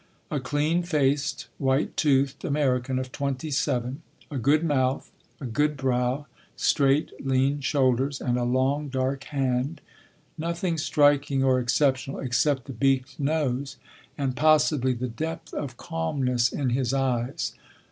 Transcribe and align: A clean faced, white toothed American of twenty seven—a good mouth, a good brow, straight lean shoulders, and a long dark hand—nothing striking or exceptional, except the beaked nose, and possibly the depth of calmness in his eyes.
A 0.31 0.39
clean 0.39 0.81
faced, 0.81 1.45
white 1.59 1.95
toothed 1.95 2.43
American 2.43 2.97
of 2.97 3.11
twenty 3.11 3.51
seven—a 3.51 4.39
good 4.39 4.63
mouth, 4.63 5.11
a 5.39 5.45
good 5.45 5.77
brow, 5.77 6.25
straight 6.55 7.11
lean 7.23 7.59
shoulders, 7.59 8.19
and 8.19 8.35
a 8.35 8.43
long 8.43 8.89
dark 8.89 9.25
hand—nothing 9.25 10.79
striking 10.79 11.43
or 11.43 11.59
exceptional, 11.59 12.17
except 12.17 12.65
the 12.65 12.73
beaked 12.73 13.19
nose, 13.19 13.77
and 14.17 14.35
possibly 14.35 14.93
the 14.93 15.07
depth 15.07 15.53
of 15.53 15.77
calmness 15.77 16.51
in 16.51 16.71
his 16.71 16.95
eyes. 16.95 17.53